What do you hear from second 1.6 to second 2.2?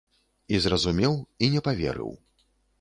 паверыў.